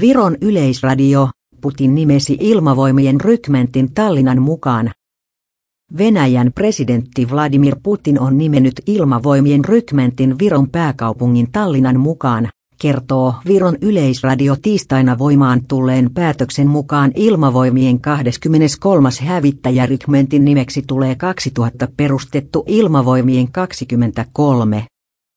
Viron 0.00 0.36
yleisradio, 0.40 1.28
Putin 1.60 1.94
nimesi 1.94 2.36
ilmavoimien 2.40 3.20
rykmentin 3.20 3.94
Tallinnan 3.94 4.42
mukaan. 4.42 4.90
Venäjän 5.98 6.52
presidentti 6.54 7.30
Vladimir 7.30 7.76
Putin 7.82 8.20
on 8.20 8.38
nimennyt 8.38 8.82
ilmavoimien 8.86 9.64
rykmentin 9.64 10.38
Viron 10.38 10.70
pääkaupungin 10.70 11.52
Tallinnan 11.52 12.00
mukaan, 12.00 12.48
kertoo 12.80 13.34
Viron 13.46 13.76
yleisradio 13.80 14.56
tiistaina 14.62 15.18
voimaan 15.18 15.60
tulleen 15.68 16.10
päätöksen 16.14 16.68
mukaan 16.68 17.12
ilmavoimien 17.14 18.00
23. 18.00 19.08
hävittäjärykmentin 19.20 20.44
nimeksi 20.44 20.82
tulee 20.86 21.14
2000 21.14 21.88
perustettu 21.96 22.64
ilmavoimien 22.66 23.52
23. 23.52 24.86